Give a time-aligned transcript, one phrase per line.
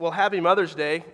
[0.00, 1.04] Well, happy Mother's Day,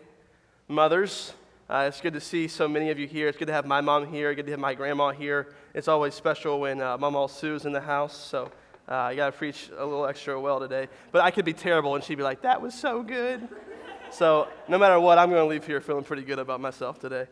[0.69, 1.33] mothers.
[1.71, 3.29] Uh, it's good to see so many of you here.
[3.29, 4.35] It's good to have my mom here.
[4.35, 5.55] Good to have my grandma here.
[5.73, 8.15] It's always special when uh, Mama Sue's in the house.
[8.15, 8.53] So
[8.87, 10.89] uh, I got to preach a little extra well today.
[11.13, 13.49] But I could be terrible, and she'd be like, "That was so good."
[14.11, 17.27] so no matter what, I'm going to leave here feeling pretty good about myself today.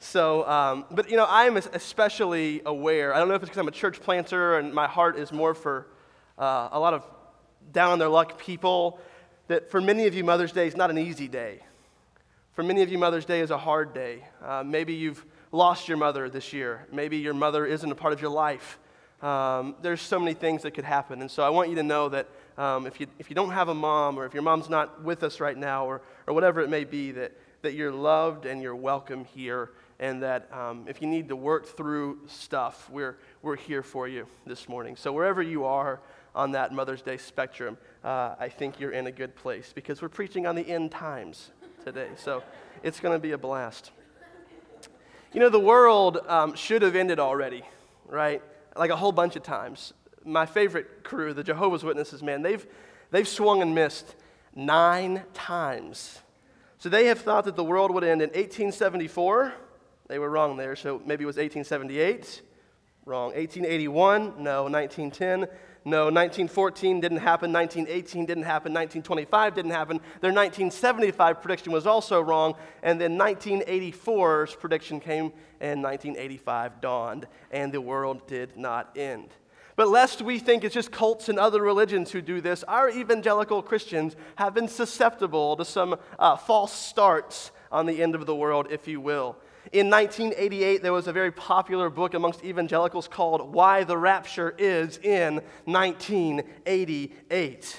[0.00, 3.14] So, um, but you know, I'm especially aware.
[3.14, 5.54] I don't know if it's because I'm a church planter and my heart is more
[5.54, 5.86] for
[6.36, 7.06] uh, a lot of
[7.72, 9.00] down on their luck people
[9.48, 11.60] that for many of you, Mother's Day is not an easy day.
[12.52, 14.24] For many of you, Mother's Day is a hard day.
[14.44, 16.86] Uh, maybe you've lost your mother this year.
[16.92, 18.78] Maybe your mother isn't a part of your life.
[19.22, 21.20] Um, there's so many things that could happen.
[21.20, 23.68] And so I want you to know that um, if, you, if you don't have
[23.68, 26.68] a mom or if your mom's not with us right now or, or whatever it
[26.68, 29.70] may be, that, that you're loved and you're welcome here.
[29.98, 34.26] And that um, if you need to work through stuff, we're, we're here for you
[34.46, 34.94] this morning.
[34.94, 36.00] So wherever you are,
[36.38, 40.08] on that Mother's Day spectrum, uh, I think you're in a good place because we're
[40.08, 41.50] preaching on the end times
[41.84, 42.10] today.
[42.16, 42.44] So
[42.84, 43.90] it's going to be a blast.
[45.32, 47.64] You know, the world um, should have ended already,
[48.06, 48.40] right?
[48.76, 49.92] Like a whole bunch of times.
[50.24, 52.64] My favorite crew, the Jehovah's Witnesses, man, they've,
[53.10, 54.14] they've swung and missed
[54.54, 56.20] nine times.
[56.78, 59.54] So they have thought that the world would end in 1874.
[60.06, 62.42] They were wrong there, so maybe it was 1878.
[63.06, 63.32] Wrong.
[63.32, 64.42] 1881?
[64.42, 64.64] No.
[64.64, 65.48] 1910?
[65.88, 69.96] No, 1914 didn't happen, 1918 didn't happen, 1925 didn't happen.
[70.20, 77.72] Their 1975 prediction was also wrong, and then 1984's prediction came and 1985 dawned, and
[77.72, 79.30] the world did not end.
[79.76, 83.62] But lest we think it's just cults and other religions who do this, our evangelical
[83.62, 88.66] Christians have been susceptible to some uh, false starts on the end of the world,
[88.70, 89.36] if you will.
[89.70, 94.96] In 1988, there was a very popular book amongst evangelicals called Why the Rapture Is
[94.98, 97.76] in 1988.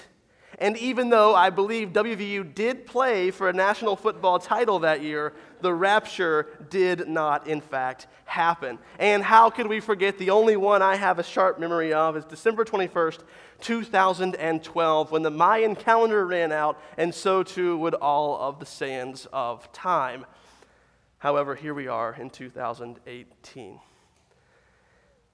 [0.59, 5.33] And even though I believe WVU did play for a national football title that year,
[5.61, 8.77] the rapture did not, in fact, happen.
[8.99, 12.25] And how could we forget the only one I have a sharp memory of is
[12.25, 13.21] December 21st,
[13.61, 19.27] 2012, when the Mayan calendar ran out, and so too would all of the sands
[19.33, 20.25] of time.
[21.19, 23.79] However, here we are in 2018.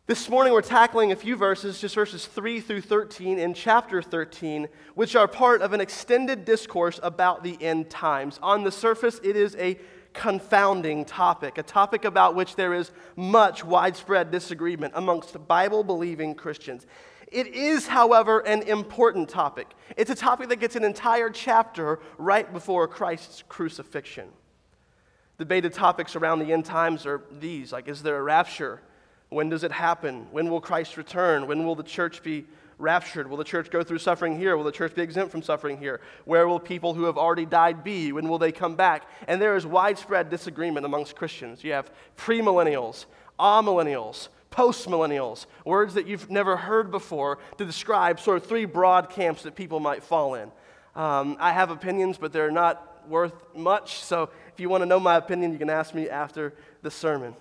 [0.08, 4.68] This morning, we're tackling a few verses, just verses 3 through 13 in chapter 13,
[4.96, 8.40] which are part of an extended discourse about the end times.
[8.42, 9.80] On the surface, it is a
[10.14, 16.88] confounding topic, a topic about which there is much widespread disagreement amongst Bible believing Christians.
[17.32, 19.76] It is, however, an important topic.
[19.98, 24.30] It's a topic that gets an entire chapter right before Christ's crucifixion.
[25.38, 28.82] Debated topics around the end times are these like, is there a rapture?
[29.30, 30.28] When does it happen?
[30.32, 31.48] When will Christ return?
[31.48, 32.46] When will the church be
[32.78, 33.30] raptured?
[33.30, 34.56] Will the church go through suffering here?
[34.56, 36.02] Will the church be exempt from suffering here?
[36.26, 38.12] Where will people who have already died be?
[38.12, 39.10] When will they come back?
[39.28, 41.64] And there is widespread disagreement amongst Christians.
[41.64, 43.06] You have premillennials,
[43.40, 49.44] amillennials, postmillennials, words that you've never heard before to describe sort of three broad camps
[49.44, 50.52] that people might fall in.
[50.96, 55.00] Um, I have opinions, but they're not worth much, so if you want to know
[55.00, 57.36] my opinion, you can ask me after the sermon.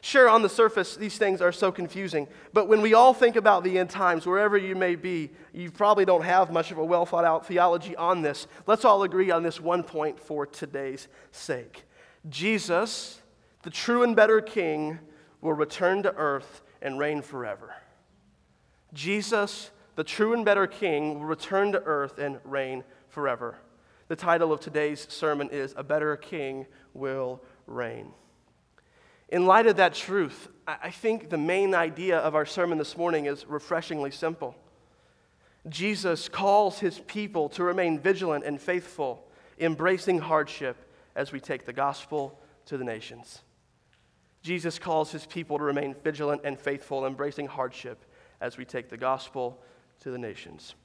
[0.00, 3.64] Sure, on the surface, these things are so confusing, but when we all think about
[3.64, 7.04] the end times, wherever you may be, you probably don't have much of a well
[7.04, 8.46] thought out theology on this.
[8.66, 11.84] Let's all agree on this one point for today's sake
[12.28, 13.20] Jesus,
[13.62, 14.98] the true and better King,
[15.40, 17.74] will return to earth and reign forever.
[18.92, 23.56] Jesus, the true and better King, will return to earth and reign forever.
[24.08, 28.12] The title of today's sermon is A Better King Will Reign.
[29.28, 33.26] In light of that truth, I think the main idea of our sermon this morning
[33.26, 34.54] is refreshingly simple.
[35.68, 39.26] Jesus calls his people to remain vigilant and faithful,
[39.58, 40.76] embracing hardship
[41.16, 43.42] as we take the gospel to the nations.
[44.42, 48.04] Jesus calls his people to remain vigilant and faithful, embracing hardship
[48.40, 49.60] as we take the gospel
[49.98, 50.76] to the nations.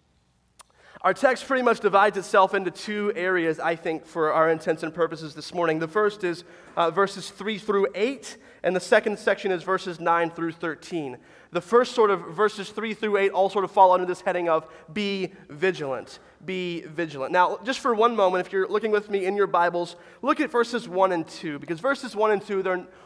[1.03, 4.93] Our text pretty much divides itself into two areas, I think, for our intents and
[4.93, 5.79] purposes this morning.
[5.79, 6.43] The first is
[6.77, 11.17] uh, verses 3 through 8, and the second section is verses 9 through 13.
[11.49, 14.47] The first sort of verses 3 through 8 all sort of fall under this heading
[14.47, 16.19] of be vigilant.
[16.45, 17.31] Be vigilant.
[17.31, 20.51] Now, just for one moment, if you're looking with me in your Bibles, look at
[20.51, 22.61] verses 1 and 2, because verses 1 and 2,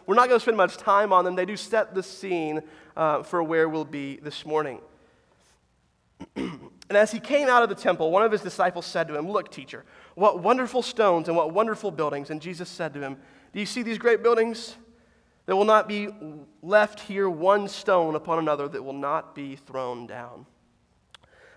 [0.06, 1.36] we're not going to spend much time on them.
[1.36, 2.62] They do set the scene
[2.98, 4.81] uh, for where we'll be this morning.
[6.90, 9.30] And as he came out of the temple, one of his disciples said to him,
[9.30, 9.84] Look, teacher,
[10.14, 12.30] what wonderful stones and what wonderful buildings.
[12.30, 13.18] And Jesus said to him,
[13.54, 14.76] Do you see these great buildings?
[15.46, 16.10] There will not be
[16.62, 20.46] left here one stone upon another that will not be thrown down.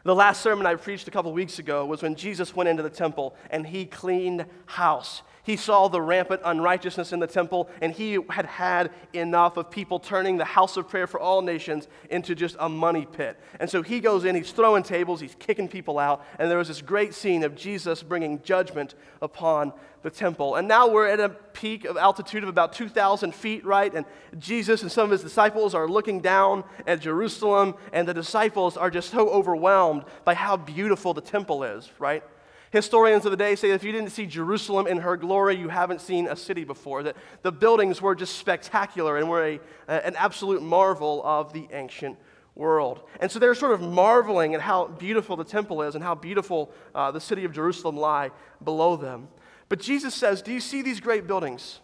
[0.05, 2.91] The last sermon I preached a couple weeks ago was when Jesus went into the
[2.91, 5.23] temple and he cleaned house.
[5.49, 9.99] He saw the rampant unrighteousness in the temple, and he had had enough of people
[9.99, 13.41] turning the house of prayer for all nations into just a money pit.
[13.59, 16.69] And so he goes in, he's throwing tables, he's kicking people out, and there was
[16.69, 19.73] this great scene of Jesus bringing judgment upon
[20.03, 20.57] the temple.
[20.57, 23.95] And now we're at a peak of altitude of about 2,000 feet, right?
[23.95, 24.05] And
[24.39, 28.91] Jesus and some of his disciples are looking down at Jerusalem, and the disciples are
[28.91, 32.23] just so overwhelmed by how beautiful the temple is, right?
[32.71, 36.01] Historians of the day say if you didn't see Jerusalem in her glory, you haven't
[36.01, 37.03] seen a city before.
[37.03, 42.19] That the buildings were just spectacular and were a, an absolute marvel of the ancient
[42.55, 43.03] world.
[43.21, 46.71] And so they're sort of marveling at how beautiful the temple is and how beautiful
[46.95, 48.31] uh, the city of Jerusalem lie
[48.63, 49.29] below them.
[49.69, 51.81] But Jesus says, Do you see these great buildings?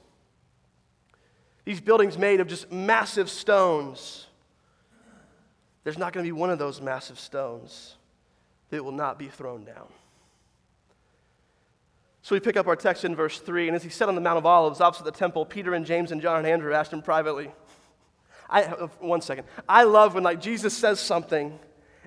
[1.65, 4.27] These buildings made of just massive stones.
[5.83, 7.97] There's not going to be one of those massive stones
[8.71, 9.87] that will not be thrown down.
[12.25, 14.21] So we pick up our text in verse 3, and as he sat on the
[14.23, 17.03] Mount of Olives opposite the temple, Peter and James and John and Andrew asked him
[17.03, 17.51] privately.
[18.49, 19.47] I, uh, one second.
[19.69, 21.59] I love when like Jesus says something,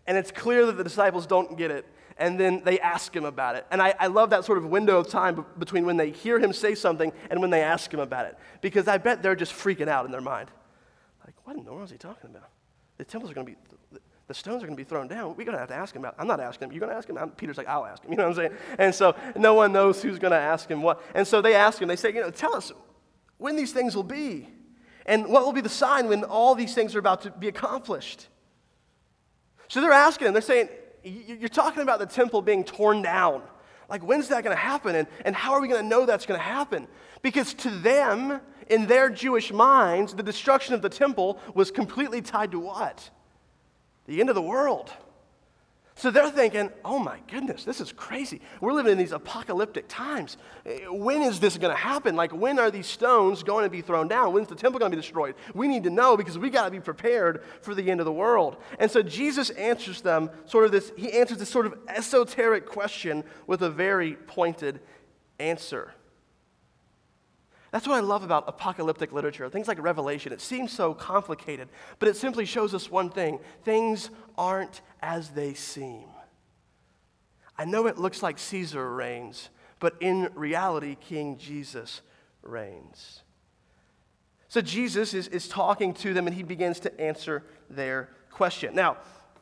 [0.07, 1.85] and it's clear that the disciples don't get it,
[2.17, 3.67] and then they ask him about it.
[3.69, 6.51] And I, I love that sort of window of time between when they hear him
[6.51, 9.87] say something and when they ask him about it, because I bet they're just freaking
[9.87, 10.49] out in their mind.
[11.23, 12.49] Like, what in the world is he talking about?
[12.97, 15.29] The temples are going to be the stones are going to be thrown down.
[15.37, 16.73] We're going to have to ask him about I'm not asking him.
[16.73, 17.17] You're going to ask him?
[17.17, 18.11] I'm, Peter's like, I'll ask him.
[18.11, 18.59] You know what I'm saying?
[18.77, 21.01] And so no one knows who's going to ask him what.
[21.15, 22.71] And so they ask him, they say, you know, tell us
[23.37, 24.49] when these things will be.
[25.05, 28.27] And what will be the sign when all these things are about to be accomplished?
[29.69, 30.67] So they're asking him, they're saying,
[31.03, 33.41] You're talking about the temple being torn down.
[33.89, 34.95] Like, when's that going to happen?
[34.95, 36.87] And, and how are we going to know that's going to happen?
[37.21, 42.51] Because to them, in their Jewish minds, the destruction of the temple was completely tied
[42.51, 43.09] to what?
[44.07, 44.91] The end of the world.
[45.97, 48.39] So they're thinking, oh my goodness, this is crazy.
[48.61, 50.37] We're living in these apocalyptic times.
[50.89, 52.15] When is this going to happen?
[52.15, 54.31] Like, when are these stones going to be thrown down?
[54.31, 55.33] When's the temple going to be destroyed?
[55.55, 58.11] We need to know because we got to be prepared for the end of the
[58.11, 58.57] world.
[58.77, 63.23] And so Jesus answers them sort of this, he answers this sort of esoteric question
[63.47, 64.79] with a very pointed
[65.39, 65.95] answer.
[67.71, 70.31] That's what I love about apocalyptic literature, things like Revelation.
[70.31, 71.67] It seems so complicated,
[71.99, 76.05] but it simply shows us one thing things aren't as they seem.
[77.57, 79.49] I know it looks like Caesar reigns,
[79.79, 82.01] but in reality, King Jesus
[82.41, 83.23] reigns.
[84.47, 88.73] So Jesus is, is talking to them and he begins to answer their question.
[88.75, 88.97] Now,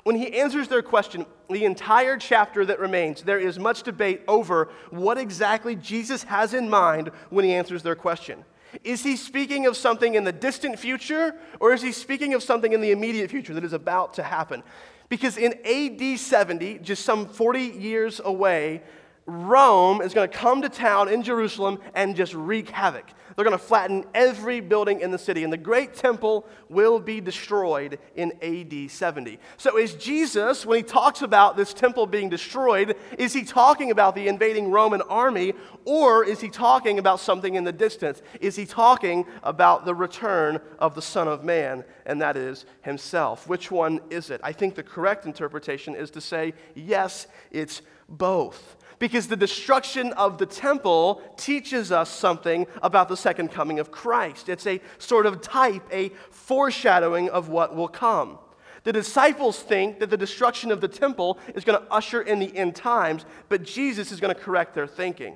[0.06, 4.70] when he answers their question, the entire chapter that remains, there is much debate over
[4.92, 8.46] what exactly Jesus has in mind when he answers their question.
[8.84, 12.72] Is he speaking of something in the distant future, or is he speaking of something
[12.72, 14.62] in the immediate future that is about to happen?
[15.10, 18.84] Because in AD 70, just some 40 years away,
[19.28, 23.06] Rome is going to come to town in Jerusalem and just wreak havoc.
[23.36, 27.20] They're going to flatten every building in the city, and the great temple will be
[27.20, 29.40] destroyed in AD 70.
[29.58, 34.16] So, is Jesus, when he talks about this temple being destroyed, is he talking about
[34.16, 38.22] the invading Roman army, or is he talking about something in the distance?
[38.40, 43.50] Is he talking about the return of the Son of Man, and that is himself?
[43.50, 44.40] Which one is it?
[44.44, 50.38] I think the correct interpretation is to say, yes, it's both because the destruction of
[50.38, 54.50] the temple teaches us something about the second coming of Christ.
[54.50, 58.40] It's a sort of type, a foreshadowing of what will come.
[58.84, 62.56] The disciples think that the destruction of the temple is going to usher in the
[62.56, 65.36] end times, but Jesus is going to correct their thinking.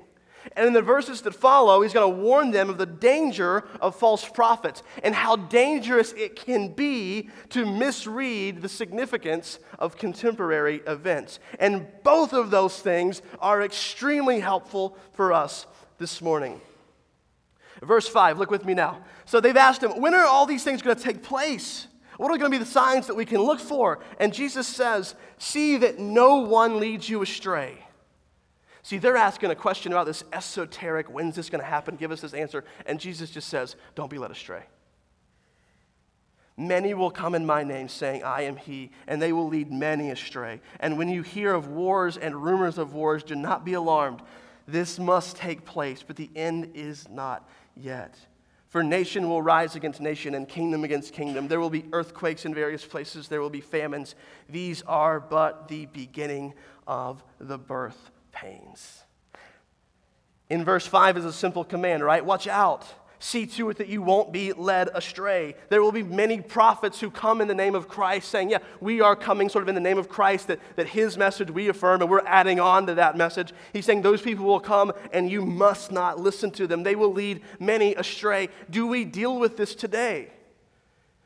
[0.56, 3.96] And in the verses that follow, he's going to warn them of the danger of
[3.96, 11.40] false prophets and how dangerous it can be to misread the significance of contemporary events.
[11.60, 15.68] And both of those things are extremely helpful for us
[15.98, 16.62] this morning.
[17.82, 19.04] Verse 5, look with me now.
[19.26, 21.88] So they've asked him, when are all these things going to take place?
[22.18, 24.00] What are going to be the signs that we can look for?
[24.20, 27.78] And Jesus says, See that no one leads you astray.
[28.82, 31.96] See, they're asking a question about this esoteric, when's this going to happen?
[31.96, 32.64] Give us this answer.
[32.86, 34.64] And Jesus just says, Don't be led astray.
[36.56, 40.12] Many will come in my name, saying, I am he, and they will lead many
[40.12, 40.60] astray.
[40.82, 44.22] And when you hear of wars and rumors of wars, do not be alarmed.
[44.68, 48.18] This must take place, but the end is not yet.
[48.68, 51.48] For nation will rise against nation and kingdom against kingdom.
[51.48, 54.16] There will be earthquakes in various places, there will be famines.
[54.50, 56.54] These are but the beginning
[56.86, 59.04] of the birth pains.
[60.50, 62.26] In verse 5 is a simple command, right?
[62.26, 62.86] Watch out.
[63.22, 65.54] see to it that you won't be led astray.
[65.68, 69.02] There will be many prophets who come in the name of Christ saying, Yeah, we
[69.02, 72.02] are coming sort of in the name of Christ, that, that his message we affirm,
[72.02, 73.52] and we're adding on to that message.
[73.74, 76.84] He's saying those people will come and you must not listen to them.
[76.84, 78.48] They will lead many astray.
[78.70, 80.32] Do we deal with this today?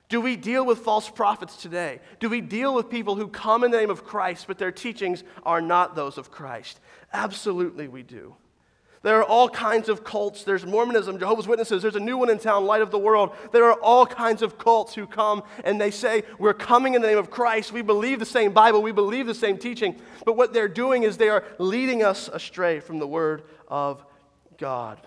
[0.09, 1.99] Do we deal with false prophets today?
[2.19, 5.23] Do we deal with people who come in the name of Christ, but their teachings
[5.43, 6.79] are not those of Christ?
[7.13, 8.35] Absolutely, we do.
[9.03, 10.45] There are all kinds of cults.
[10.45, 11.81] There's Mormonism, Jehovah's Witnesses.
[11.81, 13.35] There's a new one in town, Light of the World.
[13.51, 17.09] There are all kinds of cults who come and they say, We're coming in the
[17.09, 17.73] name of Christ.
[17.73, 18.81] We believe the same Bible.
[18.81, 19.99] We believe the same teaching.
[20.25, 24.03] But what they're doing is they are leading us astray from the Word of
[24.57, 25.01] God.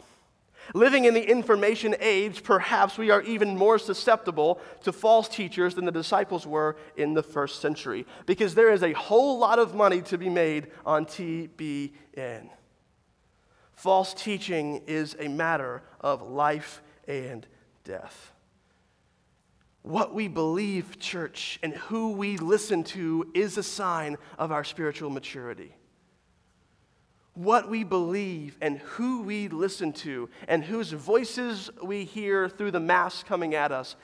[0.75, 5.85] Living in the information age, perhaps we are even more susceptible to false teachers than
[5.85, 10.02] the disciples were in the first century because there is a whole lot of money
[10.02, 12.50] to be made on TBN.
[13.75, 17.46] False teaching is a matter of life and
[17.85, 18.32] death.
[19.82, 25.11] What we believe, church, and who we listen to is a sign of our spiritual
[25.11, 25.76] maturity.
[27.37, 32.81] What we believe and who we listen to and whose voices we hear through the
[32.81, 33.95] mass coming at us,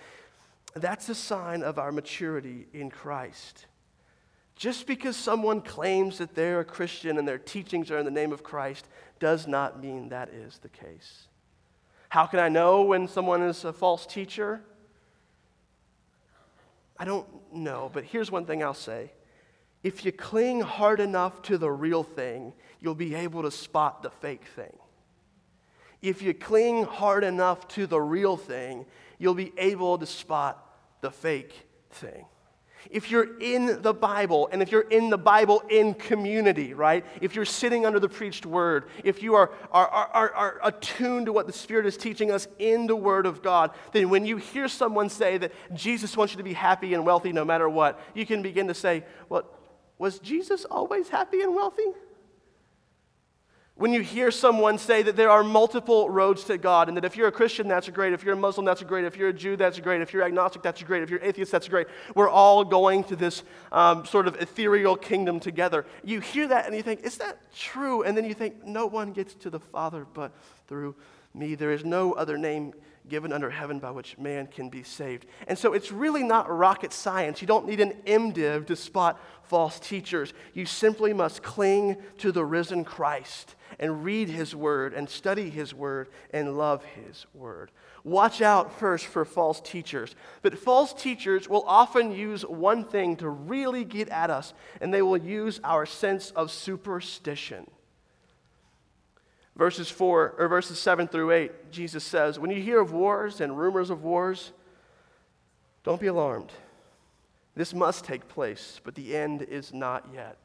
[0.74, 3.66] that's a sign of our maturity in Christ.
[4.54, 8.32] Just because someone claims that they're a Christian and their teachings are in the name
[8.32, 8.86] of Christ
[9.18, 11.28] does not mean that is the case.
[12.10, 14.60] How can I know when someone is a false teacher?
[16.98, 19.12] I don't know, but here's one thing I'll say.
[19.82, 24.10] If you cling hard enough to the real thing, you'll be able to spot the
[24.10, 24.76] fake thing.
[26.02, 28.84] If you cling hard enough to the real thing,
[29.18, 30.66] you'll be able to spot
[31.00, 31.54] the fake
[31.90, 32.26] thing
[32.90, 37.04] if you're in the Bible, and if you're in the Bible in community, right?
[37.20, 41.32] If you're sitting under the preached word, if you are, are, are, are, attuned to
[41.32, 44.68] what the Spirit is teaching us in the Word of God, then when you hear
[44.68, 48.26] someone say that Jesus wants you to be happy and wealthy no matter what, you
[48.26, 49.44] can begin to say, well,
[49.98, 51.86] was Jesus always happy and wealthy?
[53.74, 57.16] When you hear someone say that there are multiple roads to God, and that if
[57.16, 58.12] you're a Christian, that's great.
[58.12, 59.06] If you're a Muslim, that's great.
[59.06, 60.02] If you're a Jew, that's great.
[60.02, 61.02] If you're agnostic, that's great.
[61.02, 61.86] If you're atheist, that's great.
[62.14, 65.86] We're all going to this um, sort of ethereal kingdom together.
[66.04, 68.02] You hear that and you think, is that true?
[68.02, 70.32] And then you think, no one gets to the Father but
[70.68, 70.94] through
[71.32, 71.54] me.
[71.54, 72.74] There is no other name
[73.08, 75.26] given under heaven by which man can be saved.
[75.48, 77.40] And so it's really not rocket science.
[77.40, 80.34] You don't need an MDiv to spot false teachers.
[80.54, 85.74] You simply must cling to the risen Christ and read his word and study his
[85.74, 87.70] word and love his word.
[88.04, 90.14] Watch out first for false teachers.
[90.42, 95.02] But false teachers will often use one thing to really get at us, and they
[95.02, 97.70] will use our sense of superstition.
[99.54, 103.58] Verses 4 or verses 7 through 8, Jesus says, When you hear of wars and
[103.58, 104.52] rumors of wars,
[105.84, 106.50] don't be alarmed.
[107.54, 110.38] This must take place, but the end is not yet.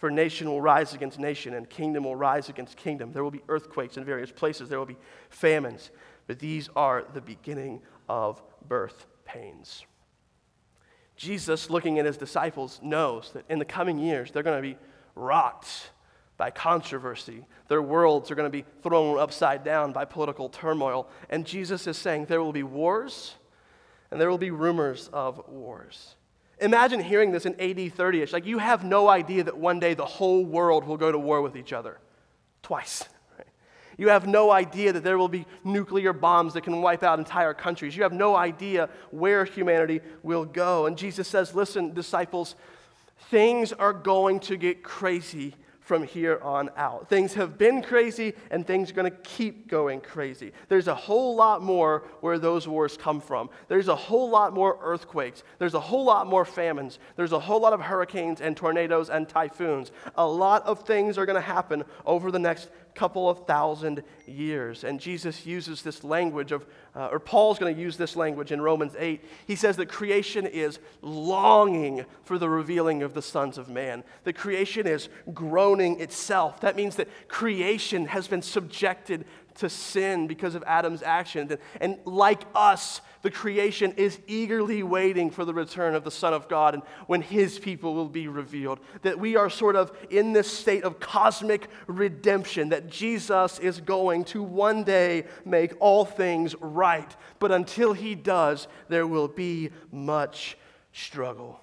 [0.00, 3.12] For nation will rise against nation, and kingdom will rise against kingdom.
[3.12, 4.96] There will be earthquakes in various places, there will be
[5.28, 5.90] famines,
[6.26, 9.84] but these are the beginning of birth pains.
[11.16, 14.78] Jesus, looking at his disciples, knows that in the coming years they're going to be
[15.14, 15.90] rocked
[16.38, 17.44] by controversy.
[17.68, 21.10] Their worlds are going to be thrown upside down by political turmoil.
[21.28, 23.34] And Jesus is saying there will be wars
[24.10, 26.16] and there will be rumors of wars.
[26.60, 28.32] Imagine hearing this in AD 30 ish.
[28.32, 31.40] Like, you have no idea that one day the whole world will go to war
[31.40, 31.98] with each other.
[32.62, 33.04] Twice.
[34.00, 37.52] You have no idea that there will be nuclear bombs that can wipe out entire
[37.52, 37.94] countries.
[37.94, 40.86] You have no idea where humanity will go.
[40.86, 42.54] And Jesus says, Listen, disciples,
[43.28, 45.54] things are going to get crazy
[45.90, 47.08] from here on out.
[47.08, 50.52] Things have been crazy and things are going to keep going crazy.
[50.68, 53.50] There's a whole lot more where those wars come from.
[53.66, 55.42] There's a whole lot more earthquakes.
[55.58, 57.00] There's a whole lot more famines.
[57.16, 59.90] There's a whole lot of hurricanes and tornadoes and typhoons.
[60.14, 64.84] A lot of things are going to happen over the next couple of thousand years.
[64.84, 68.60] And Jesus uses this language of, uh, or Paul's going to use this language in
[68.60, 69.24] Romans 8.
[69.46, 74.04] He says that creation is longing for the revealing of the sons of man.
[74.24, 76.60] The creation is groaning itself.
[76.60, 79.24] That means that creation has been subjected
[79.60, 81.52] to sin because of Adam's actions.
[81.52, 86.34] And, and like us, the creation is eagerly waiting for the return of the Son
[86.34, 88.80] of God and when his people will be revealed.
[89.02, 94.24] That we are sort of in this state of cosmic redemption, that Jesus is going
[94.24, 97.14] to one day make all things right.
[97.38, 100.56] But until he does, there will be much
[100.92, 101.60] struggle.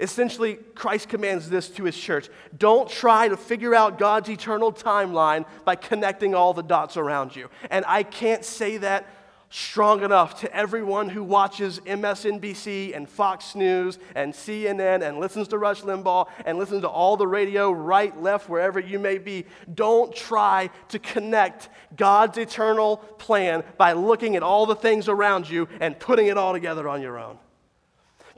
[0.00, 5.44] Essentially, Christ commands this to his church Don't try to figure out God's eternal timeline
[5.64, 7.48] by connecting all the dots around you.
[7.70, 9.06] And I can't say that
[9.54, 15.58] strong enough to everyone who watches MSNBC and Fox News and CNN and listens to
[15.58, 19.46] Rush Limbaugh and listens to all the radio, right, left, wherever you may be.
[19.72, 25.68] Don't try to connect God's eternal plan by looking at all the things around you
[25.78, 27.38] and putting it all together on your own.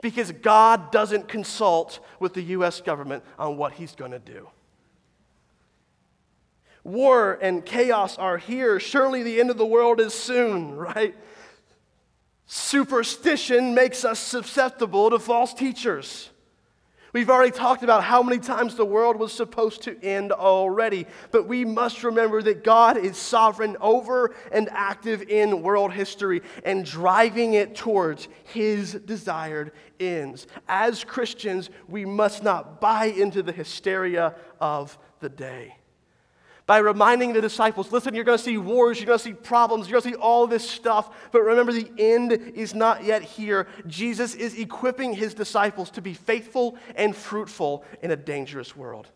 [0.01, 2.81] Because God doesn't consult with the U.S.
[2.81, 4.47] government on what He's going to do.
[6.83, 8.79] War and chaos are here.
[8.79, 11.15] Surely the end of the world is soon, right?
[12.45, 16.29] Superstition makes us susceptible to false teachers.
[17.13, 21.47] We've already talked about how many times the world was supposed to end already, but
[21.47, 27.53] we must remember that God is sovereign over and active in world history and driving
[27.53, 30.47] it towards his desired ends.
[30.67, 35.77] As Christians, we must not buy into the hysteria of the day
[36.67, 39.89] by reminding the disciples listen, you're going to see wars, you're going to see problems,
[39.89, 43.67] you're going to see all this stuff, but remember the end is not yet here.
[43.87, 49.09] Jesus is equipping his disciples to be faithful and fruitful in a dangerous world.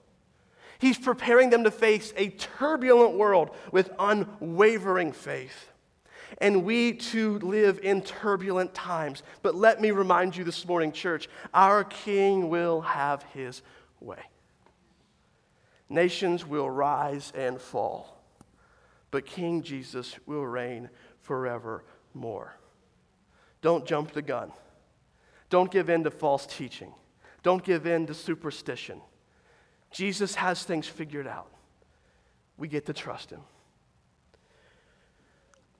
[0.79, 5.67] He's preparing them to face a turbulent world with unwavering faith.
[6.39, 9.21] And we too live in turbulent times.
[9.43, 13.61] But let me remind you this morning, church, our King will have his
[13.99, 14.30] way.
[15.91, 18.23] Nations will rise and fall,
[19.11, 22.55] but King Jesus will reign forevermore.
[23.61, 24.53] Don't jump the gun.
[25.49, 26.93] Don't give in to false teaching.
[27.43, 29.01] Don't give in to superstition.
[29.91, 31.51] Jesus has things figured out.
[32.55, 33.41] We get to trust him.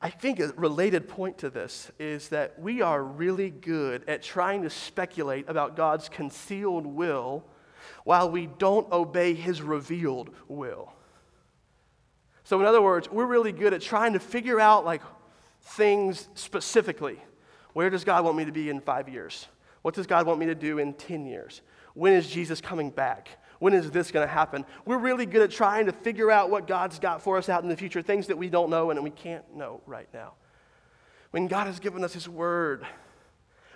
[0.01, 4.63] I think a related point to this is that we are really good at trying
[4.63, 7.45] to speculate about God's concealed will
[8.03, 10.93] while we don't obey his revealed will.
[12.43, 15.01] So, in other words, we're really good at trying to figure out like
[15.61, 17.19] things specifically.
[17.73, 19.47] Where does God want me to be in five years?
[19.81, 21.61] What does God want me to do in 10 years?
[21.93, 23.29] When is Jesus coming back?
[23.59, 24.65] When is this going to happen?
[24.85, 27.69] We're really good at trying to figure out what God's got for us out in
[27.69, 30.33] the future, things that we don't know and we can't know right now.
[31.31, 32.85] When God has given us His Word,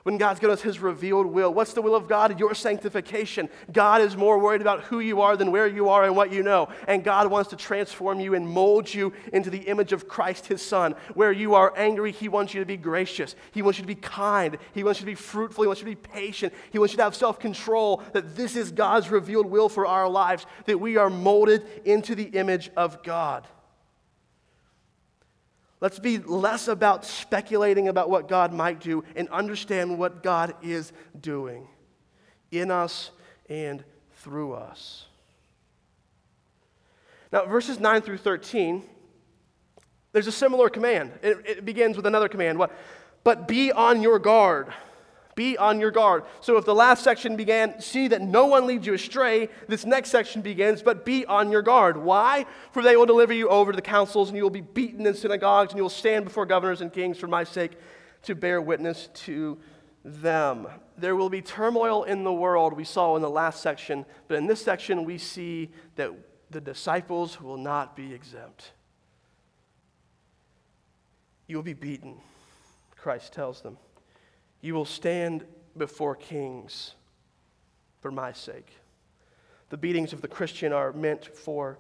[0.06, 1.52] when God's given us His revealed will.
[1.52, 2.40] What's the will of God?
[2.40, 3.50] Your sanctification.
[3.74, 6.44] God is more worried about who you are than where you are and what you
[6.44, 6.70] know.
[6.88, 10.62] And God wants to transform you and mold you into the image of Christ, His
[10.62, 10.94] Son.
[11.16, 13.36] Where you are angry, He wants you to be gracious.
[13.52, 14.60] He wants you to be kind.
[14.76, 15.64] He wants you to be fruitful.
[15.64, 16.54] He wants you to be patient.
[16.70, 18.04] He wants you to have self control.
[18.14, 22.26] That this is God's revealed will for our lives, that we are molded into the
[22.26, 23.48] image of God.
[25.82, 30.94] Let's be less about speculating about what God might do and understand what God is
[31.20, 31.68] doing
[32.52, 33.12] in us
[33.50, 33.84] and
[34.14, 35.06] through us.
[37.32, 38.84] Now, verses 9 through 13,
[40.14, 41.12] there's a similar command.
[41.22, 42.58] It, it begins with another command.
[42.58, 42.72] What?
[43.26, 44.74] But be on your guard.
[45.36, 46.24] Be on your guard.
[46.40, 50.10] So if the last section began, see that no one leads you astray, this next
[50.10, 51.98] section begins, but be on your guard.
[51.98, 52.46] Why?
[52.72, 55.14] For they will deliver you over to the councils, and you will be beaten in
[55.14, 57.74] synagogues, and you will stand before governors and kings for my sake
[58.24, 59.58] to bear witness to
[60.06, 60.68] them.
[60.98, 64.48] There will be turmoil in the world, we saw in the last section, but in
[64.48, 66.12] this section we see that
[66.50, 68.72] the disciples will not be exempt.
[71.48, 72.22] You will be beaten,
[72.96, 73.78] Christ tells them.
[74.66, 75.46] You will stand
[75.78, 76.96] before kings
[78.00, 78.68] for my sake.
[79.70, 81.78] The beatings of the Christian are meant for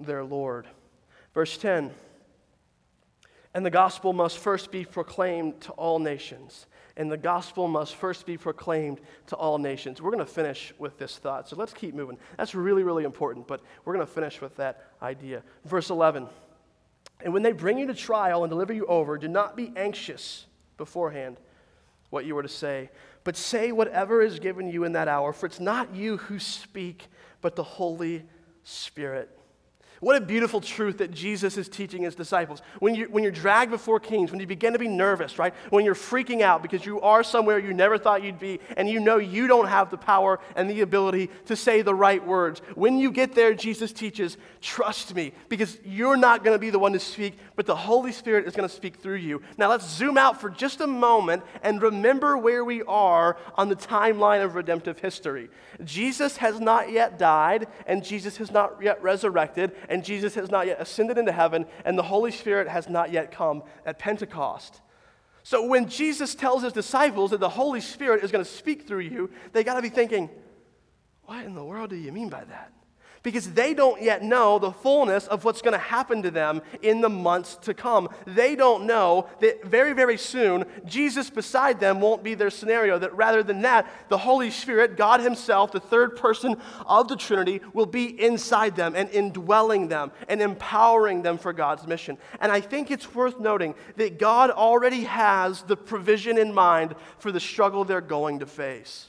[0.00, 0.66] their Lord.
[1.34, 1.90] Verse 10
[3.52, 6.64] And the gospel must first be proclaimed to all nations.
[6.96, 10.00] And the gospel must first be proclaimed to all nations.
[10.00, 11.46] We're going to finish with this thought.
[11.50, 12.16] So let's keep moving.
[12.38, 15.42] That's really, really important, but we're going to finish with that idea.
[15.66, 16.26] Verse 11
[17.22, 20.46] And when they bring you to trial and deliver you over, do not be anxious
[20.78, 21.36] beforehand
[22.14, 22.88] what you were to say,
[23.24, 27.08] but say whatever is given you in that hour, for it's not you who speak,
[27.42, 28.22] but the Holy
[28.62, 29.38] Spirit.
[30.04, 32.60] What a beautiful truth that Jesus is teaching his disciples.
[32.78, 35.54] When, you, when you're dragged before kings, when you begin to be nervous, right?
[35.70, 39.00] When you're freaking out because you are somewhere you never thought you'd be, and you
[39.00, 42.60] know you don't have the power and the ability to say the right words.
[42.74, 46.78] When you get there, Jesus teaches, trust me, because you're not going to be the
[46.78, 49.40] one to speak, but the Holy Spirit is going to speak through you.
[49.56, 53.76] Now let's zoom out for just a moment and remember where we are on the
[53.76, 55.48] timeline of redemptive history.
[55.82, 60.80] Jesus has not yet died, and Jesus has not yet resurrected Jesus has not yet
[60.80, 64.80] ascended into heaven, and the Holy Spirit has not yet come at Pentecost.
[65.42, 69.00] So when Jesus tells his disciples that the Holy Spirit is going to speak through
[69.00, 70.30] you, they got to be thinking,
[71.24, 72.72] what in the world do you mean by that?
[73.24, 77.00] Because they don't yet know the fullness of what's going to happen to them in
[77.00, 78.08] the months to come.
[78.26, 83.16] They don't know that very, very soon, Jesus beside them won't be their scenario, that
[83.16, 86.56] rather than that, the Holy Spirit, God Himself, the third person
[86.86, 91.86] of the Trinity, will be inside them and indwelling them and empowering them for God's
[91.86, 92.18] mission.
[92.40, 97.32] And I think it's worth noting that God already has the provision in mind for
[97.32, 99.08] the struggle they're going to face.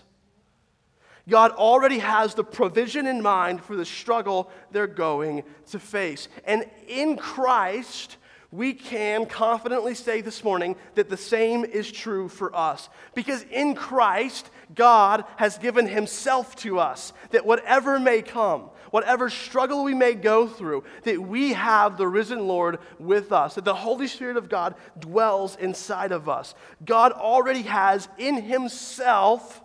[1.28, 6.28] God already has the provision in mind for the struggle they're going to face.
[6.46, 8.18] And in Christ,
[8.52, 12.90] we can confidently say this morning that the same is true for us.
[13.16, 19.84] Because in Christ, God has given Himself to us, that whatever may come, whatever struggle
[19.84, 24.08] we may go through, that we have the risen Lord with us, that the Holy
[24.08, 26.56] Spirit of God dwells inside of us.
[26.86, 29.62] God already has in Himself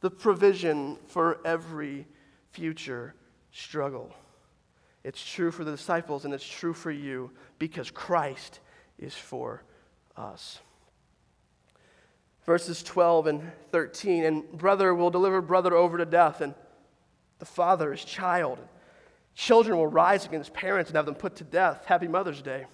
[0.00, 2.06] the provision for every
[2.50, 3.14] future
[3.52, 4.14] struggle.
[5.04, 8.60] It's true for the disciples and it's true for you because Christ
[8.98, 9.62] is for
[10.16, 10.58] us.
[12.44, 16.54] Verses 12 and 13 and brother will deliver brother over to death, and
[17.38, 18.58] the father his child.
[19.34, 21.84] Children will rise against parents and have them put to death.
[21.84, 22.64] Happy Mother's Day.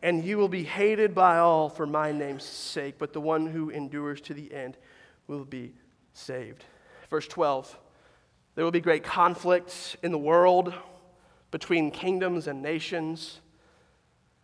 [0.00, 3.70] And you will be hated by all for my name's sake, but the one who
[3.70, 4.76] endures to the end
[5.26, 5.74] will be
[6.16, 6.64] saved.
[7.10, 7.76] Verse 12
[8.54, 10.72] There will be great conflict in the world
[11.50, 13.40] between kingdoms and nations.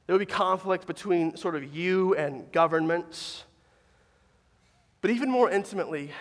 [0.06, 3.44] There will be conflict between sort of you and governments.
[5.00, 6.12] But even more intimately,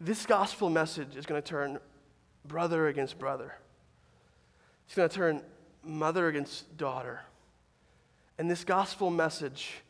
[0.00, 1.78] this gospel message is going to turn
[2.46, 3.54] brother against brother.
[4.86, 5.42] It's going to turn
[5.84, 7.20] mother against daughter.
[8.38, 9.82] And this gospel message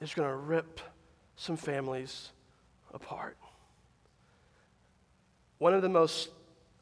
[0.00, 0.80] is going to rip
[1.36, 2.30] some families
[2.94, 3.36] apart.
[5.58, 6.30] One of the most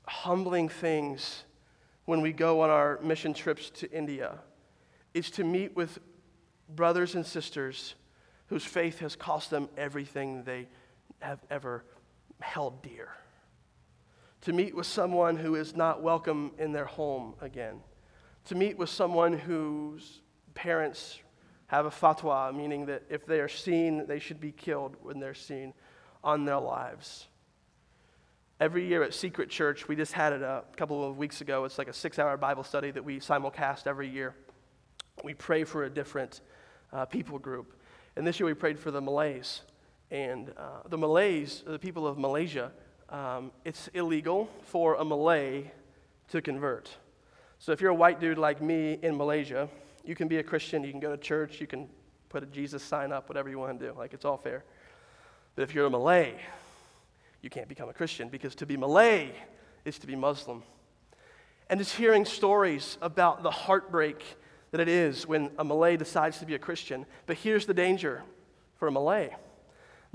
[0.07, 1.45] humbling things
[2.05, 4.39] when we go on our mission trips to India
[5.15, 5.99] is to meet with
[6.69, 7.95] brothers and sisters
[8.49, 10.69] whose faith has cost them everything they
[11.21, 11.85] have ever
[12.41, 13.09] held dear.
[14.43, 17.81] To meet with someone who is not welcome in their home again.
[18.47, 20.21] To meet with someone whose
[20.55, 21.19] parents
[21.69, 25.35] have a fatwa, meaning that if they are seen, they should be killed when they're
[25.35, 25.75] seen
[26.23, 27.27] on their lives.
[28.59, 31.64] Every year at Secret Church, we just had it a couple of weeks ago.
[31.66, 34.35] It's like a six hour Bible study that we simulcast every year.
[35.23, 36.40] We pray for a different
[36.90, 37.79] uh, people group.
[38.16, 39.61] And this year we prayed for the Malays.
[40.11, 42.73] And uh, the Malays, the people of Malaysia,
[43.11, 45.71] um, it's illegal for a Malay
[46.29, 46.90] to convert.
[47.59, 49.69] So if you're a white dude like me in Malaysia,
[50.03, 51.90] you can be a Christian, you can go to church, you can
[52.31, 53.92] put a Jesus sign up, whatever you want to do.
[53.99, 54.64] Like, it's all fair.
[55.57, 56.37] But if you're a Malay,
[57.42, 59.31] you can't become a Christian because to be Malay
[59.85, 60.62] is to be Muslim.
[61.68, 64.22] And just hearing stories about the heartbreak
[64.70, 67.07] that it is when a Malay decides to be a Christian.
[67.27, 68.22] But here's the danger
[68.77, 69.31] for a Malay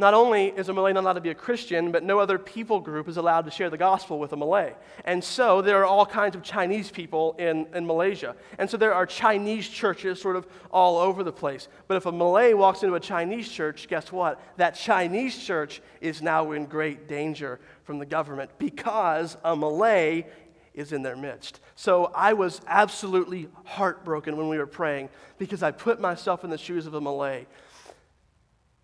[0.02, 2.80] not only is a Malay not allowed to be a Christian, but no other people
[2.80, 4.74] group is allowed to share the gospel with a Malay.
[5.06, 8.36] And so there are all kinds of Chinese people in, in Malaysia.
[8.58, 11.68] And so there are Chinese churches sort of all over the place.
[11.88, 14.42] But if a Malay walks into a Chinese church, guess what?
[14.58, 20.26] That Chinese church is now in great danger from the government because a Malay
[20.74, 21.60] is in their midst.
[21.76, 26.58] So I was absolutely heartbroken when we were praying because I put myself in the
[26.58, 27.46] shoes of a Malay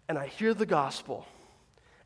[0.07, 1.25] and I hear the gospel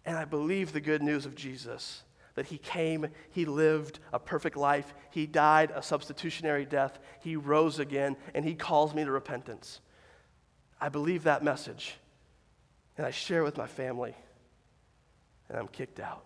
[0.05, 2.03] and I believe the good news of Jesus
[2.35, 7.77] that he came, he lived a perfect life, he died a substitutionary death, he rose
[7.77, 9.81] again, and he calls me to repentance.
[10.79, 11.95] I believe that message,
[12.97, 14.15] and I share it with my family,
[15.49, 16.23] and I'm kicked out.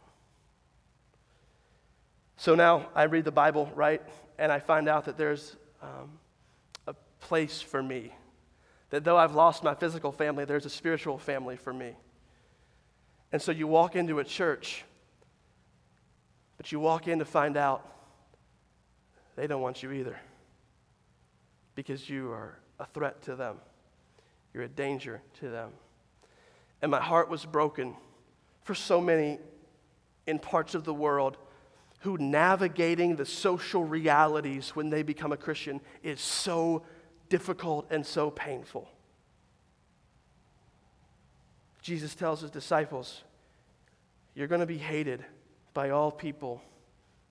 [2.37, 4.01] So now I read the Bible, right?
[4.37, 6.19] And I find out that there's um,
[6.87, 8.13] a place for me
[8.95, 11.97] that though I've lost my physical family, there's a spiritual family for me.
[13.33, 14.85] And so you walk into a church,
[16.55, 17.85] but you walk in to find out
[19.35, 20.17] they don't want you either
[21.75, 23.57] because you are a threat to them,
[24.53, 25.71] you're a danger to them.
[26.81, 27.97] And my heart was broken
[28.63, 29.39] for so many
[30.25, 31.35] in parts of the world
[31.99, 36.83] who navigating the social realities when they become a Christian is so
[37.29, 38.89] difficult and so painful.
[41.81, 43.23] Jesus tells his disciples,
[44.33, 45.23] You're going to be hated
[45.73, 46.61] by all people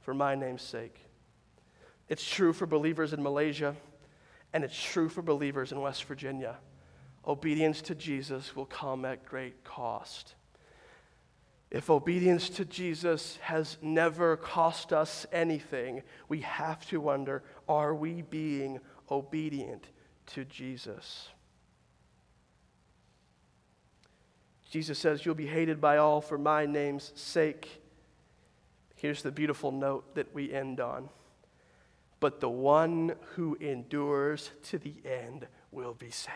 [0.01, 1.01] for my name's sake.
[2.09, 3.75] It's true for believers in Malaysia,
[4.53, 6.57] and it's true for believers in West Virginia.
[7.27, 10.35] obedience to Jesus will come at great cost.
[11.71, 18.23] If obedience to Jesus has never cost us anything, we have to wonder are we
[18.23, 18.79] being
[19.11, 19.89] obedient
[20.27, 21.29] to Jesus?
[24.71, 27.81] Jesus says, You'll be hated by all for my name's sake.
[28.97, 31.11] Here's the beautiful note that we end on.
[32.19, 36.35] But the one who endures to the end will be saved.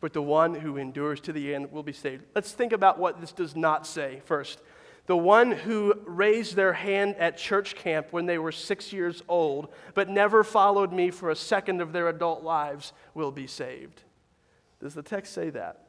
[0.00, 2.24] But the one who endures to the end will be saved.
[2.34, 4.60] Let's think about what this does not say first.
[5.06, 9.68] The one who raised their hand at church camp when they were six years old,
[9.94, 14.02] but never followed me for a second of their adult lives, will be saved.
[14.80, 15.86] Does the text say that?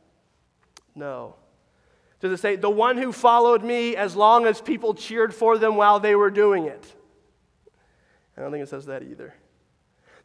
[0.93, 1.35] No.
[2.19, 5.75] Does it say, the one who followed me as long as people cheered for them
[5.75, 6.93] while they were doing it?
[8.37, 9.33] I don't think it says that either.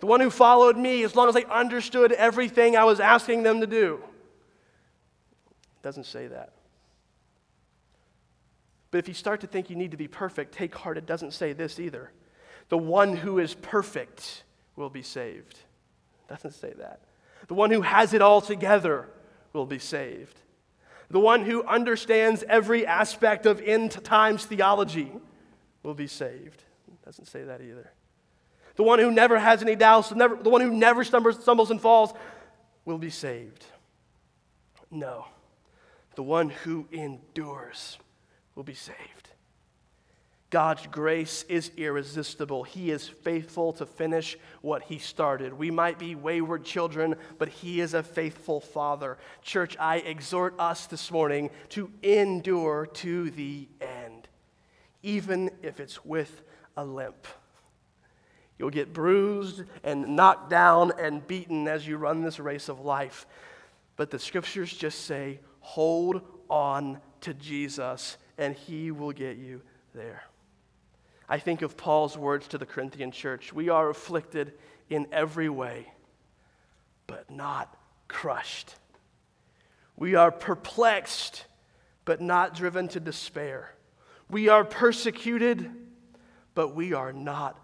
[0.00, 3.61] The one who followed me as long as they understood everything I was asking them
[3.61, 4.02] to do.
[5.52, 6.52] It doesn't say that.
[8.92, 11.33] But if you start to think you need to be perfect, take heart, it doesn't
[11.33, 12.12] say this either.
[12.68, 14.44] The one who is perfect
[14.76, 15.55] will be saved.
[15.55, 17.00] It doesn't say that.
[17.48, 19.09] The one who has it all together
[19.52, 20.38] will be saved
[21.12, 25.12] the one who understands every aspect of end times theology
[25.83, 26.64] will be saved.
[26.88, 27.92] It doesn't say that either.
[28.76, 31.78] The one who never has any doubts, never, the one who never stumbles, stumbles and
[31.78, 32.14] falls,
[32.87, 33.66] will be saved.
[34.90, 35.26] No.
[36.14, 37.98] The one who endures
[38.54, 39.28] will be saved.
[40.50, 42.62] God's grace is irresistible.
[42.62, 45.54] He is faithful to finish what He started.
[45.54, 49.16] We might be wayward children, but He is a faithful Father.
[49.40, 54.28] Church, I exhort us this morning to endure to the end,
[55.02, 56.42] even if it's with
[56.76, 57.26] a limp.
[58.58, 63.26] You'll get bruised and knocked down and beaten as you run this race of life.
[63.96, 69.62] But the scriptures just say, hold on to Jesus, and He will get you
[69.95, 70.25] there.
[71.29, 74.53] I think of Paul's words to the Corinthian church We are afflicted
[74.90, 75.92] in every way,
[77.07, 77.77] but not
[78.09, 78.75] crushed.
[79.97, 81.45] We are perplexed,
[82.05, 83.75] but not driven to despair.
[84.29, 85.71] We are persecuted,
[86.55, 87.59] but we are not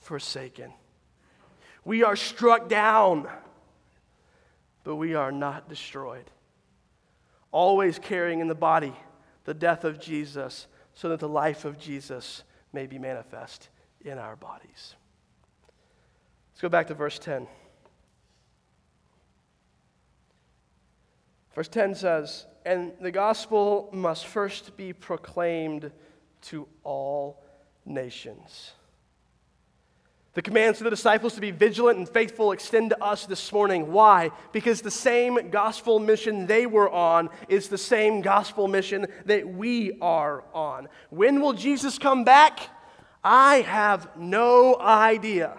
[0.00, 0.72] forsaken.
[1.84, 3.28] We are struck down,
[4.84, 6.30] but we are not destroyed.
[7.50, 8.94] Always carrying in the body
[9.44, 13.68] the death of Jesus, so that the life of Jesus may be manifest
[14.02, 14.94] in our bodies.
[16.52, 17.46] Let's go back to verse 10.
[21.54, 25.90] Verse 10 says, And the gospel must first be proclaimed
[26.42, 27.42] to all
[27.84, 28.72] nations.
[30.34, 33.92] The commands to the disciples to be vigilant and faithful extend to us this morning.
[33.92, 34.30] Why?
[34.52, 39.98] Because the same gospel mission they were on is the same gospel mission that we
[40.00, 40.88] are on.
[41.10, 42.60] When will Jesus come back?
[43.22, 45.58] I have no idea.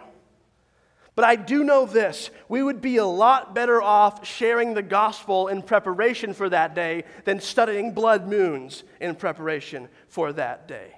[1.16, 5.50] But I do know this we would be a lot better off sharing the gospel
[5.50, 10.96] in preparation for that day than studying blood moons in preparation for that day.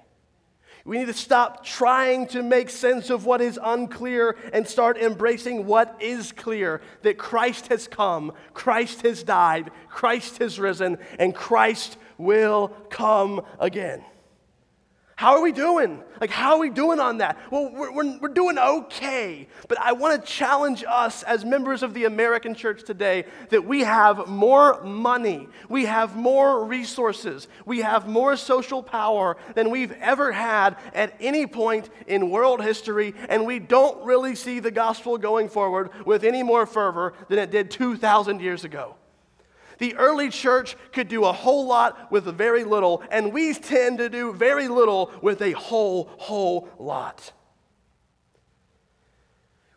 [0.85, 5.65] We need to stop trying to make sense of what is unclear and start embracing
[5.65, 11.97] what is clear that Christ has come, Christ has died, Christ has risen, and Christ
[12.19, 14.03] will come again.
[15.17, 16.03] How are we doing?
[16.19, 17.37] Like, how are we doing on that?
[17.49, 19.47] Well, we're, we're, we're, doing okay.
[19.69, 23.81] But I want to challenge us as members of the American church today that we
[23.81, 30.33] have more money, we have more resources, we have more social power than we've ever
[30.33, 35.47] had at any point in world history, and we don't really see the gospel going
[35.47, 38.95] forward with any more fervor than it did 2,000 years ago.
[39.77, 44.09] The early church could do a whole lot with very little, and we tend to
[44.09, 47.31] do very little with a whole, whole lot.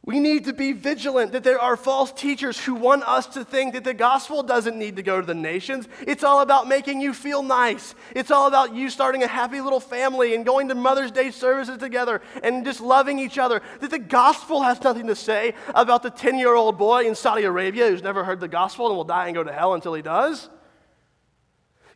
[0.08, 3.74] We need to be vigilant that there are false teachers who want us to think
[3.74, 5.86] that the gospel doesn't need to go to the nations.
[6.00, 7.94] It's all about making you feel nice.
[8.16, 11.76] It's all about you starting a happy little family and going to Mother's Day services
[11.76, 13.60] together and just loving each other.
[13.80, 17.42] That the gospel has nothing to say about the 10 year old boy in Saudi
[17.42, 20.00] Arabia who's never heard the gospel and will die and go to hell until he
[20.00, 20.48] does.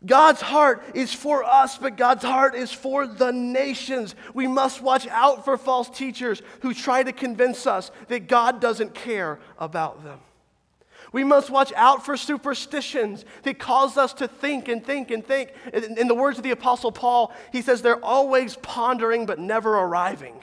[0.05, 4.15] God's heart is for us, but God's heart is for the nations.
[4.35, 8.95] We must watch out for false teachers who try to convince us that God doesn't
[8.95, 10.19] care about them.
[11.13, 15.53] We must watch out for superstitions that cause us to think and think and think.
[15.73, 20.43] In the words of the Apostle Paul, he says they're always pondering but never arriving.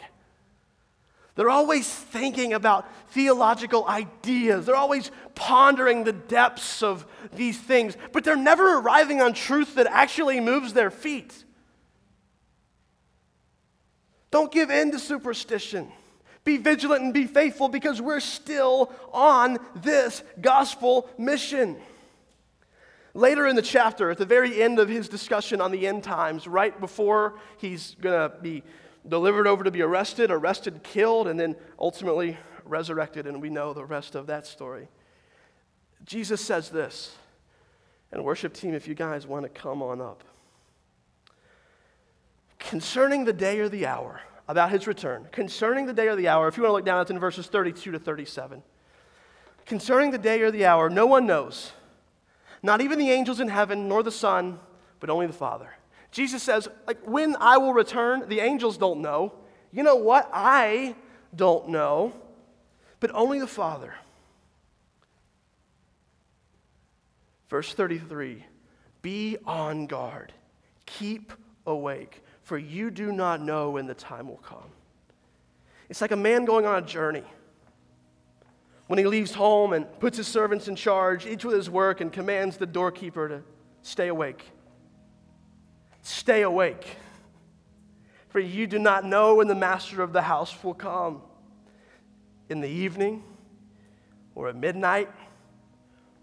[1.39, 4.65] They're always thinking about theological ideas.
[4.65, 9.87] They're always pondering the depths of these things, but they're never arriving on truth that
[9.87, 11.45] actually moves their feet.
[14.31, 15.89] Don't give in to superstition.
[16.43, 21.77] Be vigilant and be faithful because we're still on this gospel mission.
[23.13, 26.49] Later in the chapter, at the very end of his discussion on the end times,
[26.49, 28.61] right before he's going to be
[29.07, 33.85] delivered over to be arrested, arrested, killed, and then ultimately resurrected, and we know the
[33.85, 34.87] rest of that story.
[36.05, 37.15] Jesus says this,
[38.11, 40.23] and worship team, if you guys want to come on up.
[42.57, 46.47] Concerning the day or the hour, about his return, concerning the day or the hour,
[46.47, 48.63] if you want to look down, it's in verses 32 to 37.
[49.67, 51.71] Concerning the day or the hour, no one knows,
[52.63, 54.59] not even the angels in heaven, nor the Son,
[54.99, 55.69] but only the Father.
[56.11, 59.33] Jesus says, like, when I will return, the angels don't know.
[59.71, 60.29] You know what?
[60.33, 60.95] I
[61.35, 62.13] don't know,
[62.99, 63.93] but only the Father.
[67.49, 68.45] Verse 33
[69.01, 70.33] Be on guard,
[70.85, 71.33] keep
[71.65, 74.71] awake, for you do not know when the time will come.
[75.89, 77.23] It's like a man going on a journey.
[78.87, 82.11] When he leaves home and puts his servants in charge, each with his work, and
[82.11, 83.43] commands the doorkeeper to
[83.83, 84.51] stay awake.
[86.09, 86.97] Stay awake,
[88.29, 91.21] for you do not know when the master of the house will come
[92.49, 93.23] in the evening,
[94.33, 95.07] or at midnight,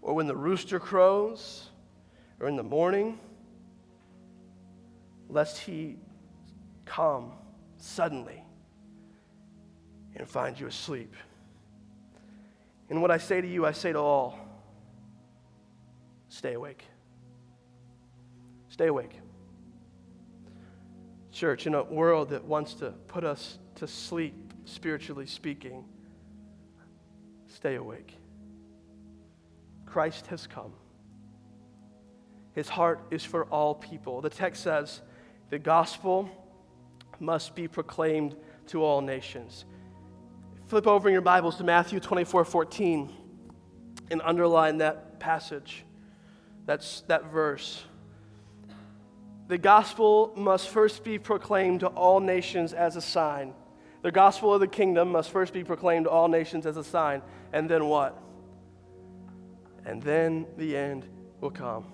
[0.01, 1.69] or when the rooster crows,
[2.41, 3.17] or in the morning,
[5.29, 5.95] lest he
[6.83, 7.31] come
[7.77, 8.43] suddenly
[10.17, 11.15] and find you asleep.
[12.89, 14.37] And what I say to you, I say to all
[16.27, 16.83] stay awake.
[18.67, 19.17] Stay awake.
[21.37, 24.33] Church, in a world that wants to put us to sleep,
[24.65, 25.85] spiritually speaking,
[27.45, 28.17] stay awake.
[29.85, 30.73] Christ has come.
[32.53, 34.19] His heart is for all people.
[34.19, 35.01] The text says
[35.51, 36.27] the gospel
[37.19, 38.35] must be proclaimed
[38.69, 39.65] to all nations.
[40.65, 43.13] Flip over in your Bibles to Matthew 24 14
[44.09, 45.85] and underline that passage.
[46.65, 47.83] That's that verse
[49.47, 53.53] the gospel must first be proclaimed to all nations as a sign.
[54.01, 57.21] The gospel of the kingdom must first be proclaimed to all nations as a sign.
[57.53, 58.21] And then what?
[59.85, 61.07] And then the end
[61.39, 61.85] will come.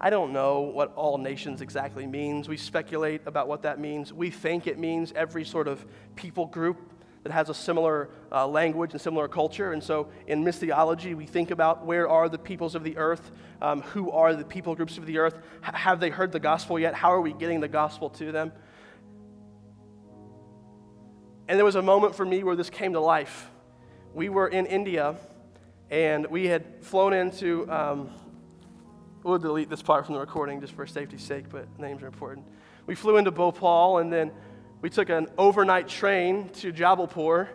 [0.00, 2.48] I don't know what all nations exactly means.
[2.48, 4.12] We speculate about what that means.
[4.12, 5.84] We think it means every sort of
[6.16, 6.78] people group
[7.22, 9.72] that has a similar uh, language and similar culture.
[9.72, 13.30] And so in missiology, we think about where are the peoples of the earth?
[13.60, 15.34] Um, who are the people groups of the earth?
[15.62, 16.94] H- have they heard the gospel yet?
[16.94, 18.52] How are we getting the gospel to them?
[21.46, 23.50] And there was a moment for me where this came to life.
[24.14, 25.16] We were in India,
[25.90, 28.10] and we had flown into, um,
[29.24, 32.46] we'll delete this part from the recording just for safety's sake, but names are important.
[32.86, 34.32] We flew into Bhopal, and then
[34.82, 37.48] we took an overnight train to Jabalpur.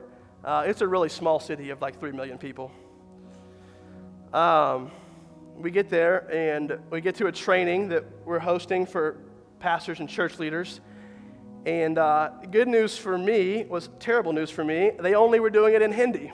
[0.43, 2.71] Uh, it's a really small city of like 3 million people.
[4.31, 4.91] Um,
[5.57, 9.17] we get there and we get to a training that we're hosting for
[9.59, 10.81] pastors and church leaders.
[11.65, 14.91] And uh, good news for me was terrible news for me.
[14.99, 16.31] They only were doing it in Hindi.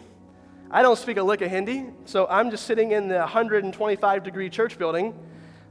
[0.69, 4.49] I don't speak a lick of Hindi, so I'm just sitting in the 125 degree
[4.49, 5.13] church building,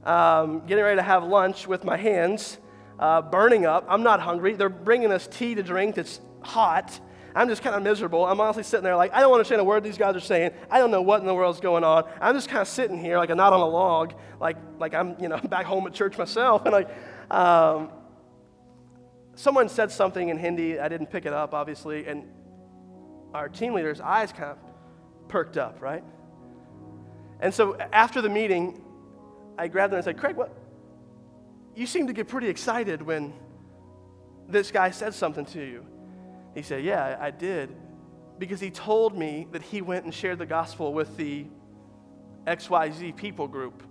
[0.04, 2.58] um, getting ready to have lunch with my hands
[3.00, 3.86] uh, burning up.
[3.88, 4.52] I'm not hungry.
[4.52, 7.00] They're bringing us tea to drink that's hot.
[7.34, 8.26] I'm just kind of miserable.
[8.26, 10.50] I'm honestly sitting there like, I don't understand a word these guys are saying.
[10.70, 12.08] I don't know what in the world's going on.
[12.20, 15.16] I'm just kind of sitting here like a knot on a log, like, like I'm,
[15.18, 16.62] you know, back home at church myself.
[16.66, 16.90] And like,
[17.30, 17.90] um,
[19.34, 20.78] someone said something in Hindi.
[20.78, 22.06] I didn't pick it up, obviously.
[22.06, 22.24] And
[23.32, 24.58] our team leader's eyes kind of
[25.28, 26.04] perked up, right?
[27.40, 28.82] And so after the meeting,
[29.56, 30.54] I grabbed them and said, Craig, what,
[31.74, 33.32] you seem to get pretty excited when
[34.48, 35.86] this guy said something to you.
[36.54, 37.74] He said, Yeah, I did.
[38.38, 41.46] Because he told me that he went and shared the gospel with the
[42.46, 43.82] XYZ people group.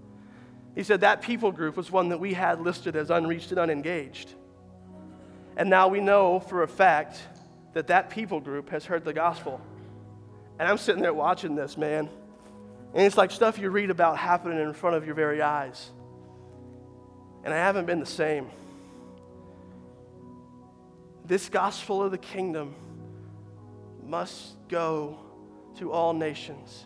[0.75, 4.33] He said that people group was one that we had listed as unreached and unengaged.
[5.55, 7.19] And now we know for a fact
[7.73, 9.61] that that people group has heard the gospel.
[10.57, 12.09] And I'm sitting there watching this, man.
[12.93, 15.91] And it's like stuff you read about happening in front of your very eyes
[17.49, 18.47] and I haven't been the same.
[21.25, 22.75] This gospel of the kingdom
[24.05, 25.17] must go
[25.79, 26.85] to all nations.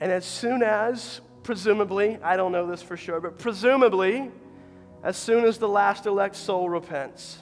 [0.00, 4.30] And as soon as, presumably, I don't know this for sure, but presumably,
[5.02, 7.38] as soon as the last elect soul repents,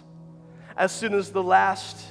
[0.76, 2.06] as soon as the last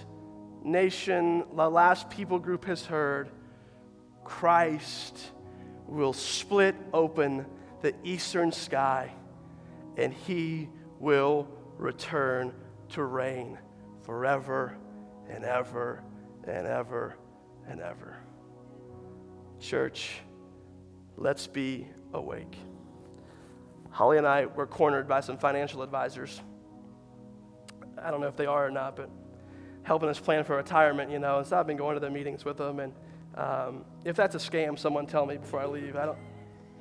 [0.61, 3.29] nation, the last people group has heard,
[4.25, 5.31] Christ
[5.87, 7.45] will split open
[7.81, 9.13] the eastern sky
[9.97, 10.69] and he
[10.99, 12.53] will return
[12.89, 13.57] to reign
[14.03, 14.77] forever
[15.29, 16.03] and ever
[16.45, 17.17] and ever
[17.67, 18.17] and ever.
[19.59, 20.19] Church,
[21.17, 22.57] let's be awake.
[23.89, 26.41] Holly and I were cornered by some financial advisors.
[28.01, 29.09] I don't know if they are or not, but
[29.83, 31.37] helping us plan for retirement, you know.
[31.37, 32.79] And so I've been going to the meetings with them.
[32.79, 32.93] And
[33.35, 35.95] um, if that's a scam, someone tell me before I leave.
[35.95, 36.17] I don't,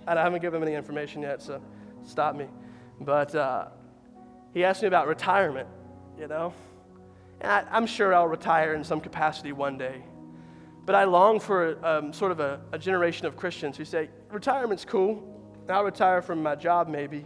[0.07, 1.63] I haven't given them any information yet, so
[2.05, 2.47] stop me.
[3.01, 3.69] But uh,
[4.53, 5.69] he asked me about retirement,
[6.19, 6.53] you know.
[7.41, 10.03] And I, am sure I'll retire in some capacity one day.
[10.87, 14.85] But I long for um, sort of a, a generation of Christians who say, retirement's
[14.85, 15.23] cool.
[15.69, 17.25] I'll retire from my job maybe.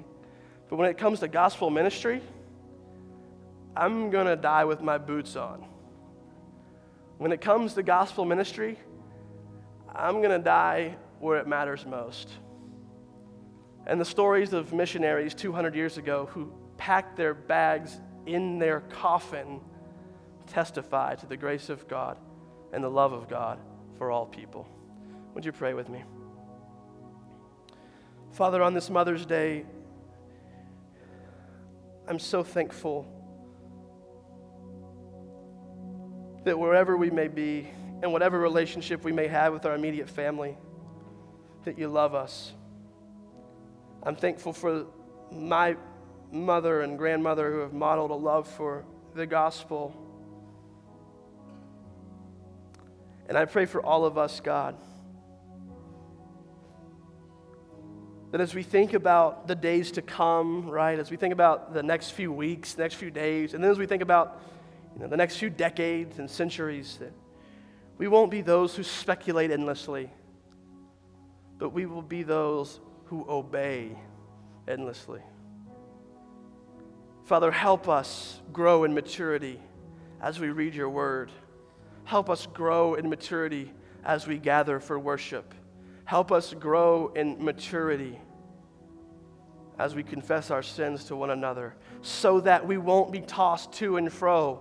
[0.69, 2.23] But when it comes to gospel ministry,
[3.77, 5.64] I'm going to die with my boots on.
[7.19, 8.79] When it comes to gospel ministry,
[9.95, 12.31] I'm going to die where it matters most.
[13.89, 19.61] And the stories of missionaries 200 years ago who packed their bags in their coffin
[20.47, 22.18] testify to the grace of God
[22.72, 23.59] and the love of God
[23.97, 24.68] for all people.
[25.34, 26.05] Would you pray with me?
[28.32, 29.64] Father, on this Mother's Day,
[32.07, 33.07] I'm so thankful
[36.45, 37.68] that wherever we may be
[38.03, 40.57] and whatever relationship we may have with our immediate family,
[41.64, 42.53] that you love us.
[44.09, 44.87] I'm thankful for
[45.31, 45.77] my
[46.33, 49.95] mother and grandmother who have modeled a love for the gospel.
[53.29, 54.77] And I pray for all of us, God,
[58.31, 61.83] that as we think about the days to come, right, as we think about the
[61.83, 64.41] next few weeks, next few days, and then as we think about
[64.95, 67.13] you know, the next few decades and centuries, that
[67.99, 70.11] we won't be those who speculate endlessly,
[71.59, 73.97] but we will be those who obey
[74.67, 75.21] endlessly.
[77.25, 79.61] Father, help us grow in maturity
[80.21, 81.31] as we read your word.
[82.05, 83.73] Help us grow in maturity
[84.05, 85.55] as we gather for worship.
[86.05, 88.19] Help us grow in maturity
[89.79, 93.97] as we confess our sins to one another, so that we won't be tossed to
[93.97, 94.61] and fro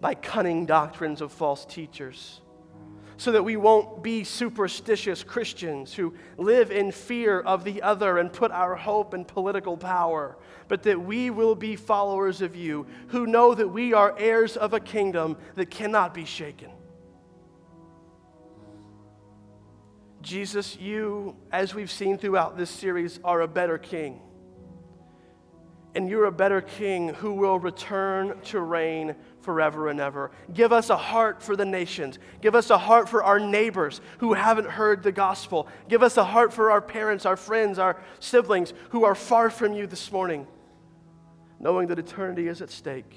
[0.00, 2.40] by cunning doctrines of false teachers,
[3.18, 8.32] so that we won't be superstitious Christians who live in fear of the other and
[8.32, 10.38] put our hope in political power,
[10.68, 14.72] but that we will be followers of you who know that we are heirs of
[14.72, 16.70] a kingdom that cannot be shaken.
[20.22, 24.20] Jesus, you, as we've seen throughout this series, are a better king.
[25.96, 29.16] And you're a better king who will return to reign
[29.48, 30.30] forever and ever.
[30.52, 32.18] Give us a heart for the nations.
[32.42, 35.68] Give us a heart for our neighbors who haven't heard the gospel.
[35.88, 39.72] Give us a heart for our parents, our friends, our siblings who are far from
[39.72, 40.46] you this morning,
[41.58, 43.10] knowing that eternity is at stake.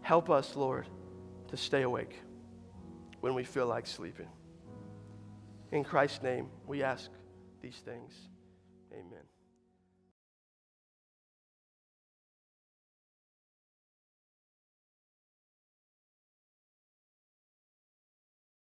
[0.00, 0.86] Help us, Lord,
[1.48, 2.16] to stay awake
[3.20, 4.28] when we feel like sleeping.
[5.72, 7.10] In Christ's name, we ask
[7.62, 8.14] these things.